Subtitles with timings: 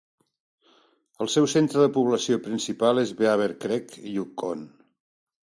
[1.25, 4.69] El seu centre de població principal és Beaver Creek, Yukon.